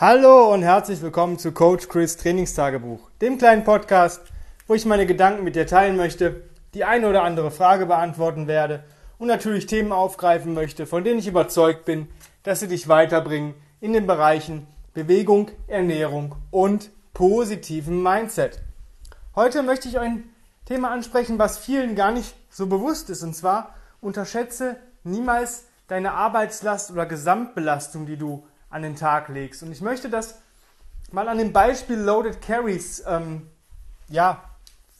Hallo 0.00 0.50
und 0.50 0.62
herzlich 0.62 1.02
willkommen 1.02 1.38
zu 1.38 1.52
Coach 1.52 1.86
Chris 1.88 2.16
Trainingstagebuch, 2.16 3.10
dem 3.20 3.36
kleinen 3.36 3.64
Podcast, 3.64 4.22
wo 4.66 4.72
ich 4.72 4.86
meine 4.86 5.04
Gedanken 5.04 5.44
mit 5.44 5.56
dir 5.56 5.66
teilen 5.66 5.98
möchte, 5.98 6.44
die 6.72 6.84
eine 6.84 7.06
oder 7.06 7.22
andere 7.22 7.50
Frage 7.50 7.84
beantworten 7.84 8.46
werde 8.46 8.82
und 9.18 9.28
natürlich 9.28 9.66
Themen 9.66 9.92
aufgreifen 9.92 10.54
möchte, 10.54 10.86
von 10.86 11.04
denen 11.04 11.18
ich 11.18 11.26
überzeugt 11.26 11.84
bin, 11.84 12.08
dass 12.44 12.60
sie 12.60 12.68
dich 12.68 12.88
weiterbringen 12.88 13.52
in 13.82 13.92
den 13.92 14.06
Bereichen 14.06 14.66
Bewegung, 14.94 15.50
Ernährung 15.66 16.34
und 16.50 16.88
positiven 17.12 18.02
Mindset. 18.02 18.62
Heute 19.36 19.62
möchte 19.62 19.86
ich 19.86 19.98
ein 19.98 20.30
Thema 20.64 20.92
ansprechen, 20.92 21.38
was 21.38 21.58
vielen 21.58 21.94
gar 21.94 22.10
nicht 22.10 22.34
so 22.48 22.68
bewusst 22.68 23.10
ist, 23.10 23.22
und 23.22 23.36
zwar 23.36 23.74
unterschätze 24.00 24.76
niemals 25.04 25.66
deine 25.88 26.12
Arbeitslast 26.12 26.90
oder 26.90 27.04
Gesamtbelastung, 27.04 28.06
die 28.06 28.16
du 28.16 28.46
an 28.70 28.82
den 28.82 28.96
Tag 28.96 29.28
legst. 29.28 29.62
Und 29.62 29.72
ich 29.72 29.80
möchte 29.80 30.08
das 30.08 30.38
mal 31.12 31.28
an 31.28 31.38
dem 31.38 31.52
Beispiel 31.52 31.98
Loaded 31.98 32.40
Carries 32.40 33.04
ähm, 33.06 33.48
ja, 34.08 34.42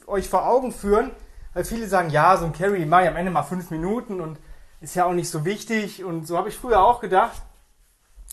euch 0.07 0.29
vor 0.29 0.47
Augen 0.47 0.73
führen, 0.73 1.11
weil 1.55 1.65
viele 1.65 1.87
sagen, 1.87 2.11
ja, 2.11 2.37
so 2.37 2.45
ein 2.45 2.53
Carry 2.53 2.85
mache 2.85 3.03
ich 3.03 3.09
am 3.09 3.17
Ende 3.17 3.31
mal 3.31 3.43
fünf 3.43 3.71
Minuten 3.71 4.21
und 4.21 4.39
ist 4.81 4.95
ja 4.95 5.05
auch 5.05 5.13
nicht 5.13 5.31
so 5.31 5.45
wichtig. 5.45 6.05
Und 6.05 6.27
so 6.27 6.37
habe 6.37 6.49
ich 6.49 6.57
früher 6.57 6.81
auch 6.81 7.01
gedacht. 7.01 7.43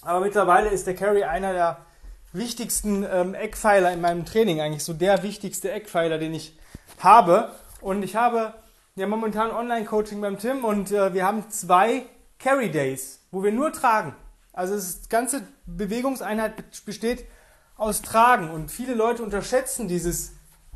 Aber 0.02 0.20
mittlerweile 0.20 0.70
ist 0.70 0.88
der 0.88 0.96
Carry 0.96 1.24
einer 1.24 1.54
der 1.54 1.78
wichtigsten 2.34 3.06
ähm, 3.10 3.34
Eckpfeiler 3.34 3.92
in 3.92 4.02
meinem 4.02 4.26
Training, 4.26 4.62
eigentlich 4.62 4.84
so 4.84 4.94
der 4.94 5.24
wichtigste 5.24 5.72
Eckpfeiler, 5.72 6.18
den 6.18 6.34
ich 6.34 6.58
habe. 7.00 7.52
Und 7.82 8.04
ich 8.04 8.16
habe 8.16 8.54
ja 8.96 9.08
momentan 9.08 9.52
Online-Coaching 9.52 10.22
beim 10.22 10.38
Tim 10.40 10.64
und 10.64 10.92
äh, 10.92 11.14
wir 11.14 11.26
haben 11.26 11.50
zwei 11.50 12.06
Carry 12.40 12.70
Days, 12.70 13.20
wo 13.32 13.44
wir 13.44 13.52
nur 13.52 13.72
tragen. 13.74 14.16
Also 14.58 14.74
das 14.74 15.08
ganze 15.08 15.44
Bewegungseinheit 15.68 16.84
besteht 16.84 17.26
aus 17.76 18.02
Tragen 18.02 18.50
und 18.50 18.72
viele 18.72 18.96
Leute 18.96 19.22
unterschätzen 19.22 19.88
dieses, 19.88 20.32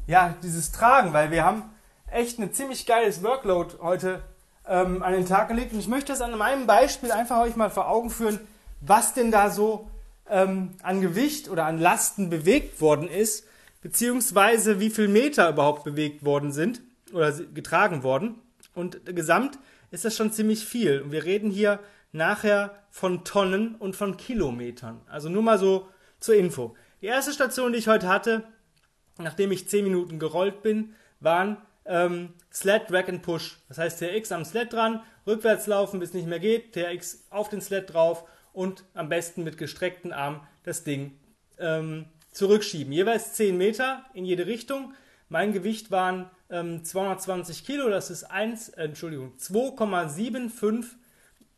ja, 0.05 0.35
dieses 0.43 0.71
Tragen, 0.71 1.13
weil 1.13 1.31
wir 1.31 1.43
haben 1.43 1.63
echt 2.05 2.37
ein 2.37 2.53
ziemlich 2.53 2.85
geiles 2.85 3.23
Workload 3.23 3.77
heute 3.81 4.21
ähm, 4.67 5.01
an 5.01 5.13
den 5.13 5.25
Tag 5.25 5.47
gelegt 5.47 5.73
und 5.73 5.79
ich 5.79 5.87
möchte 5.87 6.11
das 6.11 6.21
an 6.21 6.37
meinem 6.37 6.67
Beispiel 6.67 7.11
einfach 7.11 7.39
euch 7.39 7.55
mal 7.55 7.71
vor 7.71 7.89
Augen 7.89 8.11
führen, 8.11 8.39
was 8.81 9.15
denn 9.15 9.31
da 9.31 9.49
so 9.49 9.89
ähm, 10.29 10.75
an 10.83 11.01
Gewicht 11.01 11.49
oder 11.49 11.65
an 11.65 11.79
Lasten 11.79 12.29
bewegt 12.29 12.81
worden 12.81 13.07
ist, 13.07 13.47
beziehungsweise 13.81 14.79
wie 14.79 14.91
viel 14.91 15.07
Meter 15.07 15.49
überhaupt 15.49 15.85
bewegt 15.85 16.23
worden 16.23 16.51
sind 16.51 16.81
oder 17.13 17.31
getragen 17.31 18.03
worden. 18.03 18.35
Und 18.75 19.07
gesamt 19.07 19.57
ist 19.89 20.05
das 20.05 20.15
schon 20.15 20.31
ziemlich 20.31 20.67
viel. 20.67 21.01
Und 21.01 21.11
wir 21.11 21.23
reden 21.23 21.49
hier 21.49 21.79
nachher 22.11 22.83
von 22.89 23.23
Tonnen 23.23 23.75
und 23.75 23.95
von 23.95 24.17
Kilometern. 24.17 25.01
Also 25.07 25.29
nur 25.29 25.43
mal 25.43 25.57
so 25.57 25.87
zur 26.19 26.35
Info. 26.35 26.75
Die 27.01 27.07
erste 27.07 27.33
Station, 27.33 27.73
die 27.73 27.79
ich 27.79 27.87
heute 27.87 28.07
hatte, 28.07 28.43
nachdem 29.17 29.51
ich 29.51 29.67
10 29.67 29.83
Minuten 29.83 30.19
gerollt 30.19 30.61
bin, 30.61 30.95
waren 31.19 31.57
ähm, 31.85 32.33
Sled, 32.51 32.89
Drag 32.89 33.07
and 33.07 33.21
Push. 33.21 33.57
Das 33.67 33.77
heißt 33.77 33.99
TRX 33.99 34.31
am 34.31 34.45
Sled 34.45 34.71
dran, 34.73 35.01
rückwärts 35.25 35.67
laufen, 35.67 35.99
bis 35.99 36.09
es 36.09 36.15
nicht 36.15 36.27
mehr 36.27 36.39
geht, 36.39 36.73
TRX 36.73 37.27
auf 37.29 37.49
den 37.49 37.61
Sled 37.61 37.93
drauf 37.93 38.25
und 38.53 38.83
am 38.93 39.09
besten 39.09 39.43
mit 39.43 39.57
gestreckten 39.57 40.13
Armen 40.13 40.41
das 40.63 40.83
Ding 40.83 41.17
ähm, 41.59 42.05
zurückschieben. 42.31 42.91
Jeweils 42.93 43.33
10 43.33 43.57
Meter 43.57 44.05
in 44.13 44.25
jede 44.25 44.45
Richtung. 44.45 44.93
Mein 45.29 45.53
Gewicht 45.53 45.91
waren 45.91 46.29
ähm, 46.49 46.83
220 46.83 47.65
Kilo, 47.65 47.89
das 47.89 48.09
ist 48.09 48.25
1, 48.25 48.69
äh, 48.69 48.83
Entschuldigung, 48.83 49.33
2,75 49.37 50.85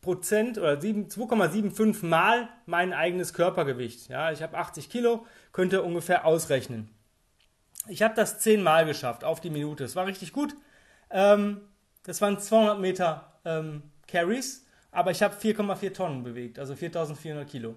Prozent 0.04 0.58
oder 0.58 0.74
2,75 0.74 2.04
mal 2.04 2.48
mein 2.66 2.92
eigenes 2.92 3.32
Körpergewicht. 3.32 4.08
Ja, 4.08 4.30
ich 4.30 4.42
habe 4.42 4.56
80 4.56 4.90
Kilo, 4.90 5.26
könnte 5.52 5.82
ungefähr 5.82 6.26
ausrechnen. 6.26 6.90
Ich 7.88 8.02
habe 8.02 8.14
das 8.14 8.38
10 8.38 8.62
Mal 8.62 8.84
geschafft 8.84 9.24
auf 9.24 9.40
die 9.40 9.50
Minute. 9.50 9.82
Das 9.82 9.96
war 9.96 10.06
richtig 10.06 10.32
gut. 10.32 10.54
Ähm, 11.10 11.62
das 12.04 12.20
waren 12.20 12.38
200 12.38 12.78
Meter 12.78 13.32
ähm, 13.46 13.82
Carries, 14.06 14.66
aber 14.90 15.10
ich 15.10 15.22
habe 15.22 15.34
4,4 15.34 15.94
Tonnen 15.94 16.22
bewegt, 16.22 16.58
also 16.58 16.76
4400 16.76 17.48
Kilo. 17.48 17.76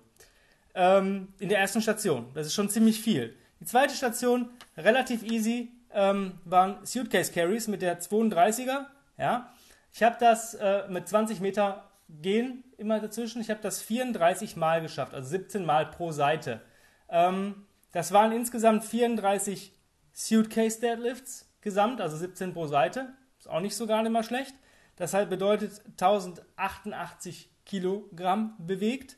Ähm, 0.76 1.30
in 1.40 1.50
der 1.50 1.60
ersten 1.60 1.82
Station. 1.82 2.28
Das 2.34 2.46
ist 2.46 2.54
schon 2.54 2.70
ziemlich 2.70 3.00
viel. 3.02 3.36
Die 3.62 3.66
zweite 3.66 3.96
Station, 3.96 4.50
relativ 4.76 5.24
easy, 5.24 5.72
ähm, 5.94 6.34
waren 6.44 6.86
Suitcase 6.86 7.32
Carries 7.32 7.68
mit 7.68 7.82
der 7.82 8.02
32er. 8.02 8.86
Ja. 9.18 9.54
Ich 9.94 10.04
habe 10.04 10.18
das 10.20 10.54
äh, 10.56 10.84
mit 10.90 11.08
20 11.08 11.40
Meter 11.40 11.87
gehen 12.10 12.64
immer 12.78 13.00
dazwischen. 13.00 13.42
Ich 13.42 13.50
habe 13.50 13.62
das 13.62 13.82
34 13.82 14.56
Mal 14.56 14.82
geschafft, 14.82 15.14
also 15.14 15.30
17 15.30 15.66
Mal 15.66 15.88
pro 15.88 16.12
Seite. 16.12 16.62
Ähm, 17.10 17.66
das 17.92 18.12
waren 18.12 18.32
insgesamt 18.32 18.84
34 18.84 19.74
Suitcase 20.14 20.80
Deadlifts 20.80 21.50
gesamt, 21.62 22.02
also 22.02 22.18
17 22.18 22.54
pro 22.54 22.68
Seite. 22.68 23.14
Ist 23.38 23.50
auch 23.50 23.60
nicht 23.62 23.76
so 23.76 23.88
gar 23.88 24.02
nicht 24.04 24.12
mal 24.12 24.24
schlecht. 24.24 24.56
Das 24.96 25.14
halt 25.14 25.30
bedeutet 25.30 25.82
1088 25.92 27.50
Kilogramm 27.66 28.56
bewegt 28.58 29.18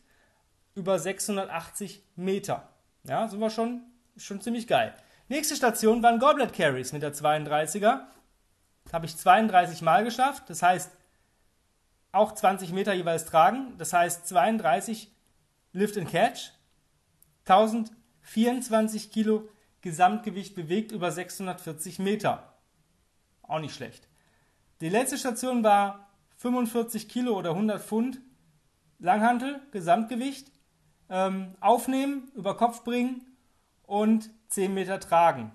über 0.76 1.00
680 1.00 2.04
Meter. 2.16 2.70
Ja, 3.04 3.28
so 3.28 3.40
war 3.40 3.50
schon, 3.50 3.84
schon 4.18 4.42
ziemlich 4.42 4.68
geil. 4.68 4.94
Nächste 5.30 5.56
Station 5.56 6.02
waren 6.04 6.20
Goblet 6.20 6.54
Carries 6.54 6.92
mit 6.92 7.02
der 7.02 7.14
32er. 7.14 8.02
Habe 8.92 9.06
ich 9.06 9.16
32 9.16 9.82
Mal 9.82 10.04
geschafft. 10.04 10.50
Das 10.50 10.62
heißt, 10.62 10.92
auch 12.12 12.34
20 12.34 12.72
Meter 12.72 12.94
jeweils 12.94 13.26
tragen. 13.26 13.78
Das 13.78 13.94
heißt 13.94 14.28
32 14.28 15.12
Lift 15.74 15.98
and 15.98 16.10
Catch, 16.10 16.52
1024 17.46 19.12
Kilo 19.12 19.50
Gesamtgewicht 19.82 20.56
bewegt 20.56 20.92
über 20.92 21.12
640 21.12 22.00
Meter. 22.00 22.54
Auch 23.44 23.60
nicht 23.60 23.74
schlecht. 23.74 24.08
Die 24.82 24.90
letzte 24.90 25.18
Station 25.18 25.64
war 25.64 26.10
45 26.38 27.08
Kilo 27.10 27.38
oder 27.38 27.52
100 27.52 27.82
Pfund 27.82 28.22
Langhantel, 29.00 29.62
Gesamtgewicht. 29.72 30.52
Ähm, 31.12 31.56
aufnehmen, 31.60 32.32
über 32.36 32.56
Kopf 32.56 32.84
bringen 32.84 33.26
und 33.84 34.30
10 34.50 34.74
Meter 34.74 35.00
tragen 35.00 35.52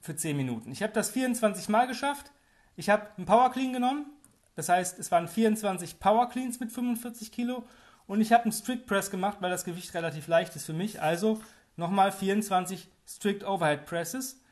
für 0.00 0.14
10 0.14 0.36
Minuten. 0.36 0.72
Ich 0.72 0.82
habe 0.82 0.92
das 0.92 1.10
24 1.10 1.70
Mal 1.70 1.86
geschafft. 1.86 2.32
Ich 2.76 2.90
habe 2.90 3.08
einen 3.16 3.24
Power 3.24 3.50
Clean 3.50 3.72
genommen, 3.72 4.06
das 4.54 4.68
heißt, 4.68 4.98
es 4.98 5.10
waren 5.10 5.28
24 5.28 5.98
Power 5.98 6.28
Cleans 6.28 6.60
mit 6.60 6.70
45 6.72 7.32
Kilo 7.32 7.64
und 8.06 8.20
ich 8.20 8.32
habe 8.32 8.44
einen 8.44 8.52
Strict 8.52 8.84
Press 8.86 9.10
gemacht, 9.10 9.38
weil 9.40 9.50
das 9.50 9.64
Gewicht 9.64 9.94
relativ 9.94 10.28
leicht 10.28 10.54
ist 10.56 10.66
für 10.66 10.74
mich. 10.74 11.00
Also 11.00 11.40
nochmal 11.76 12.12
24 12.12 12.88
Strict 13.06 13.44
Overhead 13.44 13.86
Presses. 13.86 14.42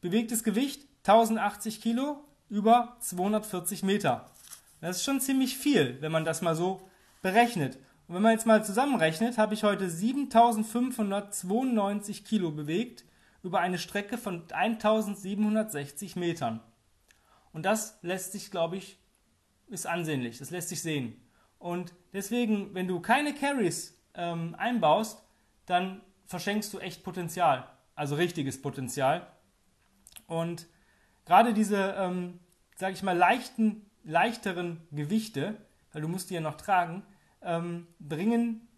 Bewegtes 0.00 0.42
Gewicht 0.42 0.88
1080 1.04 1.80
Kilo 1.80 2.24
über 2.48 2.96
240 3.00 3.82
Meter. 3.82 4.30
Das 4.80 4.96
ist 4.96 5.04
schon 5.04 5.20
ziemlich 5.20 5.56
viel, 5.56 5.98
wenn 6.00 6.10
man 6.12 6.24
das 6.24 6.42
mal 6.42 6.56
so 6.56 6.80
berechnet. 7.22 7.76
Und 8.08 8.14
wenn 8.14 8.22
man 8.22 8.32
jetzt 8.32 8.46
mal 8.46 8.64
zusammenrechnet, 8.64 9.38
habe 9.38 9.54
ich 9.54 9.64
heute 9.64 9.90
7592 9.90 12.24
Kilo 12.24 12.50
bewegt 12.50 13.04
über 13.42 13.60
eine 13.60 13.78
Strecke 13.78 14.18
von 14.18 14.42
1760 14.50 16.16
Metern. 16.16 16.60
Und 17.56 17.62
das 17.62 17.98
lässt 18.02 18.32
sich, 18.32 18.50
glaube 18.50 18.76
ich, 18.76 18.98
ist 19.68 19.86
ansehnlich. 19.86 20.36
Das 20.36 20.50
lässt 20.50 20.68
sich 20.68 20.82
sehen. 20.82 21.18
Und 21.58 21.94
deswegen, 22.12 22.74
wenn 22.74 22.86
du 22.86 23.00
keine 23.00 23.32
Carries 23.32 23.98
ähm, 24.12 24.54
einbaust, 24.58 25.22
dann 25.64 26.02
verschenkst 26.26 26.70
du 26.74 26.80
echt 26.80 27.02
Potenzial. 27.02 27.66
Also 27.94 28.16
richtiges 28.16 28.60
Potenzial. 28.60 29.26
Und 30.26 30.66
gerade 31.24 31.54
diese, 31.54 31.94
ähm, 31.98 32.40
sage 32.76 32.92
ich 32.92 33.02
mal, 33.02 33.16
leichten, 33.16 33.90
leichteren 34.04 34.86
Gewichte, 34.92 35.56
weil 35.94 36.02
du 36.02 36.08
musst 36.08 36.28
die 36.28 36.34
ja 36.34 36.42
noch 36.42 36.58
tragen, 36.58 37.04
ähm, 37.40 37.86
bringen 37.98 38.68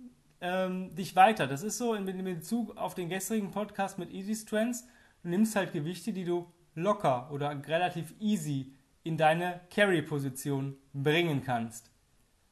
ähm, 0.41 0.95
dich 0.95 1.17
weiter. 1.17 1.49
Das 1.49 1.65
ist 1.65 1.79
so 1.79 1.95
in, 1.95 2.05
Bezug 2.05 2.77
auf 2.77 2.95
den 2.95 3.09
gestrigen 3.09 3.51
Podcast 3.51 3.99
mit 3.99 4.13
Easy 4.13 4.37
Strengths. 4.37 4.87
Du 5.25 5.31
nimmst 5.31 5.57
halt 5.57 5.73
Gewichte, 5.73 6.13
die 6.13 6.25
du 6.25 6.47
locker 6.83 7.31
oder 7.31 7.51
relativ 7.67 8.15
easy 8.21 8.73
in 9.05 9.17
deine 9.17 9.61
Carry-Position 9.71 10.77
bringen 10.93 11.43
kannst. 11.43 11.91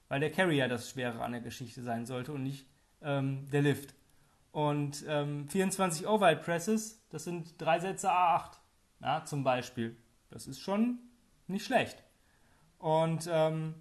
Weil 0.09 0.21
der 0.21 0.31
Carry 0.31 0.57
ja 0.57 0.69
das 0.69 0.91
Schwere 0.91 1.23
an 1.23 1.33
der 1.33 1.41
Geschichte 1.41 1.83
sein 1.83 2.07
sollte 2.07 2.33
und 2.33 2.43
nicht 2.43 2.67
ähm, 3.03 3.49
der 3.51 3.63
Lift. 3.63 3.95
Und 4.53 5.05
ähm, 5.09 5.49
24 5.49 6.07
Overhead 6.07 6.43
Presses, 6.43 7.05
das 7.11 7.25
sind 7.25 7.61
drei 7.61 7.79
Sätze 7.79 8.11
A8, 8.11 8.53
ja, 9.01 9.25
zum 9.25 9.45
Beispiel. 9.45 9.97
Das 10.31 10.47
ist 10.47 10.61
schon 10.61 10.99
nicht 11.47 11.67
schlecht. 11.67 12.03
Und 12.79 13.29
ähm, 13.31 13.75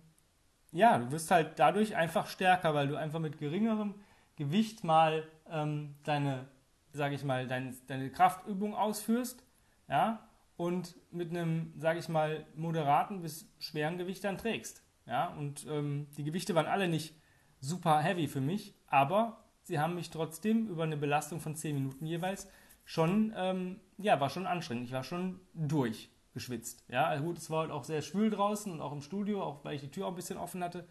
ja, 0.71 0.97
du 0.97 1.11
wirst 1.11 1.31
halt 1.31 1.59
dadurch 1.59 1.95
einfach 1.95 2.27
stärker, 2.27 2.73
weil 2.73 2.87
du 2.87 2.97
einfach 2.97 3.19
mit 3.19 3.37
geringerem 3.37 3.95
Gewicht 4.35 4.83
mal 4.83 5.23
ähm, 5.49 5.95
deine, 6.03 6.47
sage 6.91 7.15
ich 7.15 7.23
mal, 7.23 7.47
dein, 7.47 7.75
deine 7.87 8.09
Kraftübung 8.09 8.75
ausführst. 8.75 9.43
Ja, 9.87 10.27
und 10.57 10.95
mit 11.11 11.29
einem, 11.29 11.73
sage 11.77 11.99
ich 11.99 12.09
mal, 12.09 12.45
moderaten 12.55 13.21
bis 13.21 13.47
schweren 13.59 13.97
Gewicht 13.97 14.23
dann 14.23 14.37
trägst. 14.37 14.83
Ja, 15.05 15.27
und 15.27 15.65
ähm, 15.69 16.07
die 16.17 16.23
Gewichte 16.23 16.55
waren 16.55 16.65
alle 16.65 16.87
nicht 16.87 17.15
super 17.59 17.99
heavy 17.99 18.27
für 18.27 18.41
mich, 18.41 18.73
aber 18.87 19.45
sie 19.63 19.79
haben 19.79 19.95
mich 19.95 20.09
trotzdem 20.09 20.67
über 20.67 20.83
eine 20.83 20.97
Belastung 20.97 21.39
von 21.39 21.55
10 21.55 21.75
Minuten 21.75 22.05
jeweils 22.05 22.47
schon, 22.85 23.33
ähm, 23.35 23.79
ja, 23.97 24.19
war 24.19 24.29
schon 24.29 24.47
anstrengend. 24.47 24.85
Ich 24.85 24.91
war 24.93 25.03
schon 25.03 25.41
durchgeschwitzt. 25.53 26.85
Ja, 26.87 27.05
also 27.05 27.23
gut, 27.23 27.37
es 27.37 27.49
war 27.49 27.61
halt 27.61 27.71
auch 27.71 27.83
sehr 27.83 28.01
schwül 28.01 28.29
draußen 28.29 28.71
und 28.71 28.81
auch 28.81 28.93
im 28.93 29.01
Studio, 29.01 29.43
auch 29.43 29.65
weil 29.65 29.75
ich 29.75 29.81
die 29.81 29.91
Tür 29.91 30.07
auch 30.07 30.11
ein 30.11 30.15
bisschen 30.15 30.37
offen 30.37 30.63
hatte. 30.63 30.87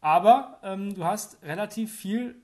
Aber 0.00 0.58
ähm, 0.62 0.94
du 0.94 1.04
hast 1.04 1.42
relativ 1.42 1.94
viel, 1.94 2.42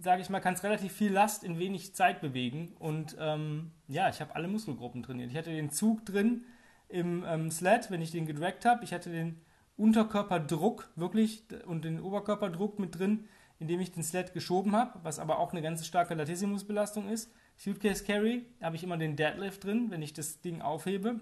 sage 0.00 0.22
ich 0.22 0.30
mal, 0.30 0.40
kannst 0.40 0.64
relativ 0.64 0.92
viel 0.92 1.12
Last 1.12 1.44
in 1.44 1.58
wenig 1.58 1.94
Zeit 1.94 2.20
bewegen. 2.20 2.74
Und 2.78 3.16
ähm, 3.18 3.72
ja, 3.88 4.08
ich 4.08 4.20
habe 4.20 4.34
alle 4.34 4.48
Muskelgruppen 4.48 5.02
trainiert. 5.02 5.30
Ich 5.30 5.36
hatte 5.36 5.50
den 5.50 5.70
Zug 5.70 6.04
drin 6.06 6.44
im 6.88 7.24
ähm, 7.26 7.50
Sled, 7.50 7.90
wenn 7.90 8.02
ich 8.02 8.10
den 8.10 8.26
gedragt 8.26 8.64
habe. 8.64 8.84
Ich 8.84 8.92
hatte 8.92 9.10
den 9.10 9.40
Unterkörperdruck 9.76 10.90
wirklich 10.96 11.44
und 11.66 11.84
den 11.84 12.00
Oberkörperdruck 12.00 12.78
mit 12.78 12.98
drin, 12.98 13.28
indem 13.58 13.80
ich 13.80 13.92
den 13.92 14.02
Sled 14.02 14.34
geschoben 14.34 14.74
habe, 14.74 14.98
was 15.02 15.18
aber 15.18 15.38
auch 15.38 15.52
eine 15.52 15.62
ganz 15.62 15.86
starke 15.86 16.14
Latissimusbelastung 16.14 17.08
ist. 17.08 17.32
Suitcase 17.56 18.04
Carry 18.04 18.46
habe 18.62 18.76
ich 18.76 18.84
immer 18.84 18.96
den 18.96 19.16
Deadlift 19.16 19.64
drin, 19.64 19.90
wenn 19.90 20.02
ich 20.02 20.12
das 20.12 20.40
Ding 20.40 20.62
aufhebe. 20.62 21.20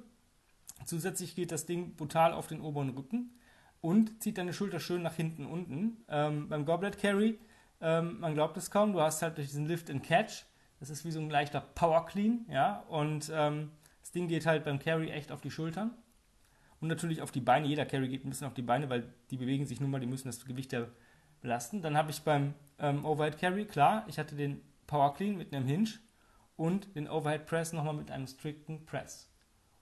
Zusätzlich 0.85 1.35
geht 1.35 1.51
das 1.51 1.67
Ding 1.67 1.97
brutal 1.97 2.33
auf 2.33 2.47
den 2.47 2.61
oberen 2.61 2.91
Rücken 2.91 3.33
und 3.81 4.23
zieht 4.23 4.39
deine 4.39 4.53
Schulter 4.53 4.81
schön 4.81 5.03
nach 5.03 5.15
hinten 5.15 5.47
unten. 5.47 6.05
Ähm, 6.09 6.49
beim 6.49 6.65
Goblet 6.65 6.99
Carry, 6.99 7.39
ähm, 7.81 8.21
man 8.21 8.35
glaubt 8.35 8.57
es 8.57 8.71
kaum, 8.71 8.93
du 8.93 9.01
hast 9.01 9.23
halt 9.23 9.37
durch 9.37 9.49
diesen 9.49 9.67
Lift 9.67 9.91
and 9.91 10.03
Catch, 10.03 10.45
das 10.81 10.91
ist 10.91 11.05
wie 11.05 11.11
so 11.11 11.21
ein 11.21 11.31
leichter 11.31 11.61
Power 11.61 12.07
Clean, 12.07 12.47
ja, 12.49 12.81
und 12.89 13.31
ähm, 13.35 13.71
das 14.01 14.13
Ding 14.13 14.29
geht 14.29 14.47
halt 14.47 14.65
beim 14.65 14.79
Carry 14.79 15.11
echt 15.11 15.33
auf 15.33 15.41
die 15.41 15.51
Schultern 15.51 15.91
und 16.81 16.89
natürlich 16.89 17.23
auf 17.23 17.31
die 17.31 17.41
Beine. 17.41 17.67
Jeder 17.67 17.85
Carry 17.85 18.09
geht 18.09 18.25
ein 18.25 18.31
bisschen 18.31 18.47
auf 18.47 18.55
die 18.55 18.63
Beine, 18.63 18.89
weil 18.89 19.13
die 19.31 19.37
bewegen 19.37 19.67
sich 19.67 19.81
nun 19.81 19.91
mal, 19.91 20.01
die 20.01 20.07
müssen 20.07 20.29
das 20.29 20.45
Gewicht 20.45 20.73
ja 20.73 20.87
belasten. 21.41 21.83
Dann 21.83 21.97
habe 21.97 22.11
ich 22.11 22.23
beim 22.23 22.55
ähm, 22.79 23.05
Overhead 23.05 23.39
Carry, 23.39 23.65
klar, 23.65 24.05
ich 24.07 24.19
hatte 24.19 24.35
den 24.35 24.63
Power 24.87 25.15
Clean 25.15 25.37
mit 25.37 25.55
einem 25.55 25.67
Hinge 25.67 25.91
und 26.57 26.95
den 26.97 27.09
Overhead 27.09 27.47
Press 27.47 27.73
nochmal 27.73 27.95
mit 27.95 28.11
einem 28.11 28.27
strikten 28.27 28.87
Press. 28.87 29.31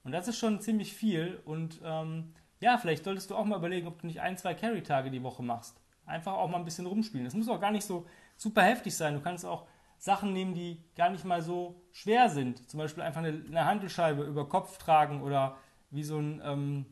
Und 0.03 0.13
das 0.13 0.29
ist 0.29 0.39
schon 0.39 0.61
ziemlich 0.61 0.95
viel 0.95 1.41
und 1.45 1.81
ähm, 1.85 2.33
ja, 2.61 2.79
vielleicht 2.79 3.05
solltest 3.05 3.31
du 3.31 3.35
auch 3.35 3.45
mal 3.45 3.59
überlegen, 3.59 3.87
ob 3.87 4.01
du 4.01 4.07
nicht 4.07 4.21
ein, 4.21 4.37
zwei 4.37 4.55
Carry-Tage 4.55 5.11
die 5.11 5.23
Woche 5.23 5.43
machst. 5.43 5.81
Einfach 6.07 6.35
auch 6.35 6.49
mal 6.49 6.59
ein 6.59 6.65
bisschen 6.65 6.87
rumspielen. 6.87 7.25
Das 7.25 7.35
muss 7.35 7.49
auch 7.49 7.61
gar 7.61 7.73
nicht 7.73 7.85
so 7.85 8.07
super 8.37 8.63
heftig 8.63 8.97
sein. 8.97 9.15
Du 9.15 9.21
kannst 9.21 9.45
auch 9.45 9.67
Sachen 9.99 10.33
nehmen, 10.33 10.55
die 10.55 10.83
gar 10.95 11.11
nicht 11.11 11.25
mal 11.25 11.43
so 11.43 11.83
schwer 11.93 12.29
sind. 12.29 12.69
Zum 12.71 12.79
Beispiel 12.79 13.03
einfach 13.03 13.23
eine, 13.23 13.45
eine 13.47 13.65
Handelscheibe 13.65 14.23
über 14.23 14.49
Kopf 14.49 14.79
tragen 14.79 15.23
oder 15.23 15.57
wie 15.91 16.05
so 16.05 16.19
ein 16.19 16.41
ähm, 16.45 16.87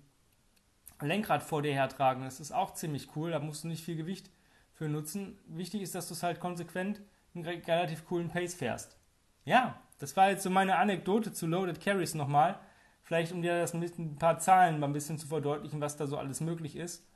Lenkrad 1.01 1.43
vor 1.43 1.63
dir 1.63 1.73
hertragen. 1.73 2.25
Das 2.25 2.41
ist 2.41 2.53
auch 2.53 2.75
ziemlich 2.75 3.15
cool. 3.17 3.31
Da 3.31 3.39
musst 3.39 3.65
du 3.65 3.69
nicht 3.69 3.85
viel 3.85 3.97
Gewicht 3.97 4.31
für 4.73 4.89
nutzen. 4.89 5.39
Wichtig 5.47 5.83
ist, 5.83 5.95
dass 5.95 6.09
du 6.09 6.15
es 6.15 6.23
halt 6.23 6.41
konsequent 6.41 7.01
einen 7.35 7.45
relativ 7.45 8.07
coolen 8.07 8.29
Pace 8.29 8.55
fährst. 8.55 8.99
Ja, 9.45 9.81
das 9.99 10.17
war 10.17 10.31
jetzt 10.31 10.43
so 10.43 10.51
meine 10.51 10.77
Anekdote 10.77 11.33
zu 11.33 11.47
Loaded 11.47 11.81
Carries 11.81 12.15
nochmal. 12.15 12.59
Vielleicht 13.03 13.33
um 13.33 13.43
dir 13.43 13.59
das 13.61 13.75
mit 13.75 13.99
ein 13.99 14.17
paar 14.17 14.39
Zahlen 14.39 14.81
mal 14.81 14.87
ein 14.87 14.93
bisschen 14.93 15.19
zu 15.19 15.27
verdeutlichen, 15.27 15.81
was 15.81 15.97
da 15.97 16.07
so 16.07 16.17
alles 16.17 16.41
möglich 16.41 16.77
ist. 16.77 17.07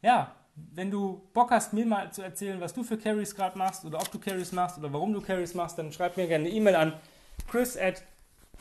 Ja, 0.00 0.36
wenn 0.54 0.90
du 0.90 1.22
Bock 1.32 1.50
hast, 1.50 1.72
mir 1.72 1.86
mal 1.86 2.12
zu 2.12 2.22
erzählen, 2.22 2.60
was 2.60 2.74
du 2.74 2.84
für 2.84 2.98
Carries 2.98 3.34
gerade 3.34 3.56
machst 3.56 3.84
oder 3.84 3.98
ob 3.98 4.10
du 4.10 4.18
Carries 4.18 4.52
machst 4.52 4.78
oder 4.78 4.92
warum 4.92 5.12
du 5.12 5.20
Carries 5.20 5.54
machst, 5.54 5.78
dann 5.78 5.92
schreib 5.92 6.16
mir 6.16 6.26
gerne 6.26 6.46
eine 6.46 6.54
E-Mail 6.54 6.76
an 6.76 6.92
chris 7.50 7.76
at 7.76 8.02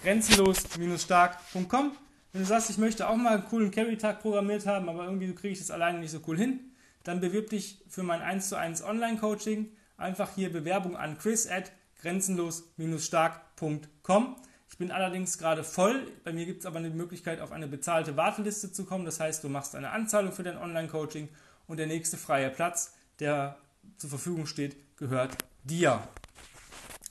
grenzenlos-stark.com. 0.03 1.91
Wenn 2.33 2.41
du 2.41 2.47
sagst, 2.47 2.69
ich 2.69 2.77
möchte 2.77 3.09
auch 3.09 3.17
mal 3.17 3.33
einen 3.33 3.43
coolen 3.45 3.71
Carry-Tag 3.71 4.21
programmiert 4.21 4.65
haben, 4.65 4.87
aber 4.87 5.03
irgendwie 5.03 5.33
kriege 5.33 5.51
ich 5.53 5.59
das 5.59 5.69
alleine 5.69 5.99
nicht 5.99 6.11
so 6.11 6.21
cool 6.27 6.37
hin, 6.37 6.61
dann 7.03 7.19
bewirb 7.19 7.49
dich 7.49 7.83
für 7.89 8.03
mein 8.03 8.21
1 8.21 8.47
zu 8.49 8.57
1 8.57 8.83
Online-Coaching. 8.83 9.69
Einfach 9.97 10.33
hier 10.33 10.49
Bewerbung 10.51 10.95
an 10.95 11.17
chris 11.17 11.49
at 11.49 11.73
grenzenlos-stark.com. 12.01 14.35
Ich 14.69 14.77
bin 14.77 14.91
allerdings 14.91 15.37
gerade 15.37 15.65
voll. 15.65 16.07
Bei 16.23 16.31
mir 16.31 16.45
gibt 16.45 16.61
es 16.61 16.65
aber 16.65 16.79
eine 16.79 16.89
Möglichkeit, 16.89 17.41
auf 17.41 17.51
eine 17.51 17.67
bezahlte 17.67 18.15
Warteliste 18.15 18.71
zu 18.71 18.85
kommen. 18.85 19.03
Das 19.03 19.19
heißt, 19.19 19.43
du 19.43 19.49
machst 19.49 19.75
eine 19.75 19.89
Anzahlung 19.89 20.31
für 20.31 20.43
dein 20.43 20.57
Online-Coaching 20.57 21.27
und 21.71 21.77
der 21.77 21.87
nächste 21.87 22.17
freie 22.17 22.49
Platz, 22.49 22.97
der 23.21 23.55
zur 23.95 24.09
Verfügung 24.09 24.45
steht, 24.45 24.75
gehört 24.97 25.37
dir. 25.63 26.03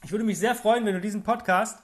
Ich 0.05 0.11
würde 0.11 0.23
mich 0.23 0.39
sehr 0.39 0.55
freuen, 0.55 0.85
wenn 0.85 0.93
du 0.93 1.01
diesen 1.01 1.23
Podcast 1.23 1.83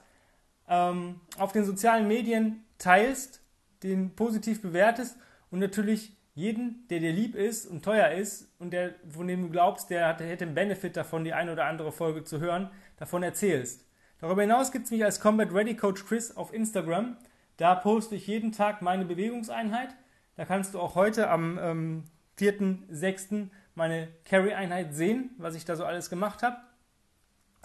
ähm, 0.68 1.18
auf 1.38 1.52
den 1.52 1.64
sozialen 1.64 2.06
Medien 2.06 2.66
teilst, 2.76 3.40
den 3.82 4.14
positiv 4.14 4.60
bewertest 4.60 5.16
und 5.50 5.60
natürlich 5.60 6.18
jeden, 6.34 6.86
der 6.88 7.00
dir 7.00 7.12
lieb 7.12 7.34
ist 7.34 7.64
und 7.66 7.82
teuer 7.82 8.10
ist 8.10 8.52
und 8.58 8.74
der, 8.74 8.92
von 9.08 9.26
dem 9.26 9.40
du 9.40 9.48
glaubst, 9.48 9.88
der 9.88 10.14
hätte 10.18 10.44
einen 10.44 10.54
Benefit 10.54 10.98
davon, 10.98 11.24
die 11.24 11.32
eine 11.32 11.52
oder 11.52 11.64
andere 11.64 11.92
Folge 11.92 12.24
zu 12.24 12.40
hören, 12.40 12.70
davon 12.98 13.22
erzählst. 13.22 13.86
Darüber 14.20 14.42
hinaus 14.42 14.70
gibt 14.70 14.84
es 14.84 14.90
mich 14.90 15.02
als 15.02 15.20
Combat 15.20 15.50
Ready 15.50 15.76
Coach 15.76 16.04
Chris 16.04 16.36
auf 16.36 16.52
Instagram. 16.52 17.16
Da 17.56 17.74
poste 17.74 18.16
ich 18.16 18.26
jeden 18.26 18.52
Tag 18.52 18.82
meine 18.82 19.06
Bewegungseinheit. 19.06 19.96
Da 20.34 20.44
kannst 20.44 20.74
du 20.74 20.78
auch 20.78 20.94
heute 20.94 21.30
am 21.30 21.58
ähm, 21.58 22.04
4.6. 22.38 23.48
meine 23.74 24.08
Carry-Einheit 24.24 24.94
sehen, 24.94 25.30
was 25.38 25.54
ich 25.54 25.64
da 25.64 25.76
so 25.76 25.84
alles 25.84 26.10
gemacht 26.10 26.42
habe. 26.42 26.56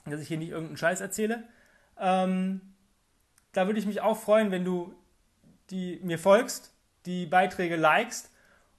Dass 0.06 0.22
ich 0.22 0.28
hier 0.28 0.38
nicht 0.38 0.50
irgendeinen 0.50 0.78
Scheiß 0.78 1.02
erzähle. 1.02 1.44
Ähm, 2.00 2.62
da 3.52 3.68
würde 3.68 3.80
ich 3.80 3.86
mich 3.86 4.02
auch 4.02 4.18
freuen, 4.18 4.52
wenn 4.52 4.66
du 4.66 4.94
die, 5.70 6.00
mir 6.04 6.18
folgst, 6.18 6.74
die 7.06 7.26
Beiträge 7.26 7.76
likest 7.76 8.32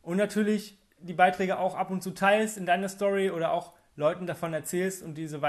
und 0.02 0.16
natürlich 0.16 0.78
die 0.98 1.14
Beiträge 1.14 1.58
auch 1.58 1.74
ab 1.74 1.90
und 1.90 2.02
zu 2.02 2.12
teilst 2.12 2.56
in 2.56 2.66
deiner 2.66 2.88
Story 2.88 3.30
oder 3.30 3.52
auch 3.52 3.72
Leuten 3.96 4.26
davon 4.26 4.54
erzählst 4.54 5.02
und 5.02 5.14
diese 5.14 5.40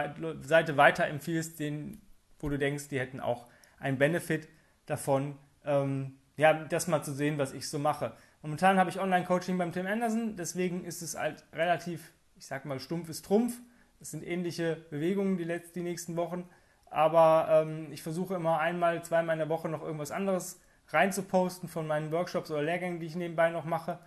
Seite 0.42 0.78
weiterempfiehlst, 0.78 1.60
denen 1.60 2.02
wo 2.44 2.50
du 2.50 2.60
denkst, 2.60 2.90
die 2.90 3.00
hätten 3.00 3.22
auch 3.22 3.48
einen 3.80 3.98
Benefit 3.98 4.50
davon, 4.86 5.38
ähm, 5.66 6.18
ja, 6.36 6.54
das 6.54 6.88
mal 6.88 7.02
zu 7.02 7.14
sehen, 7.14 7.38
was 7.38 7.54
ich 7.54 7.70
so 7.70 7.80
mache. 7.80 8.12
Momentan 8.44 8.78
habe 8.78 8.90
ich 8.90 9.00
Online-Coaching 9.00 9.58
beim 9.58 9.72
Tim 9.72 9.88
Anderson, 9.88 10.36
deswegen 10.36 10.84
ist 10.84 11.02
es 11.02 11.18
halt 11.18 11.46
relativ, 11.54 12.12
ich 12.36 12.46
sag 12.46 12.66
mal, 12.66 12.78
stumpf 12.78 13.08
ist 13.08 13.24
Trumpf. 13.24 13.58
Es 14.02 14.12
sind 14.12 14.22
ähnliche 14.22 14.76
Bewegungen 14.90 15.38
die, 15.38 15.46
letzten, 15.46 15.80
die 15.80 15.84
nächsten 15.84 16.18
Wochen, 16.18 16.50
aber 16.88 17.48
ähm, 17.50 17.88
ich 17.94 18.04
versuche 18.04 18.36
immer 18.36 18.60
einmal, 18.60 19.02
zweimal 19.02 19.36
in 19.36 19.40
der 19.40 19.48
Woche 19.48 19.70
noch 19.70 19.82
irgendwas 19.82 20.12
anderes 20.12 20.60
reinzuposten 20.90 21.70
von 21.70 21.88
meinen 21.88 22.12
Workshops 22.12 22.52
oder 22.52 22.62
Lehrgängen, 22.62 23.00
die 23.00 23.06
ich 23.06 23.16
nebenbei 23.16 23.50
noch 23.50 23.64
mache. 23.64 23.98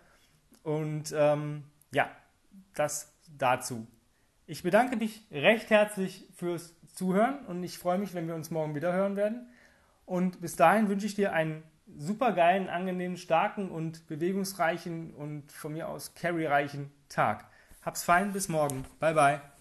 Und 0.63 1.15
ähm, 1.17 1.65
ja, 1.93 2.11
das 2.75 3.17
dazu. 3.39 3.87
Ich 4.47 4.63
bedanke 4.63 4.99
dich 4.99 5.23
recht 5.31 5.71
herzlich 5.71 6.29
fürs 6.37 6.75
Zuhören 6.95 7.47
und 7.47 7.65
ich 7.65 7.79
freue 7.79 7.97
mich, 7.97 8.13
wenn 8.13 8.29
wir 8.29 8.35
uns 8.35 8.51
morgen 8.51 8.75
wieder 8.75 8.93
hören 8.93 9.17
werden. 9.17 9.49
Und 10.05 10.43
bis 10.43 10.57
dahin 10.57 10.91
wünsche 10.91 11.07
ich 11.07 11.15
dir 11.15 11.33
einen 11.33 11.63
super 11.99 12.33
geilen, 12.33 12.69
angenehmen, 12.69 13.17
starken 13.17 13.71
und 13.71 14.07
bewegungsreichen 14.07 15.15
und 15.15 15.53
von 15.53 15.73
mir 15.73 15.89
aus 15.89 16.15
carryreichen 16.15 16.91
Tag. 17.09 17.47
Hab's 17.83 18.05
fein, 18.05 18.33
bis 18.33 18.49
morgen. 18.49 18.85
Bye 18.99 19.15
bye. 19.15 19.56